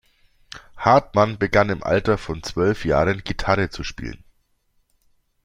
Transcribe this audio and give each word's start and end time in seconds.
Hartmann 0.79 1.37
begann 1.37 1.69
im 1.69 1.83
Alter 1.83 2.17
von 2.17 2.41
zwölf 2.41 2.85
Jahren 2.85 3.23
Gitarre 3.23 3.69
zu 3.69 3.83
spielen. 3.83 4.23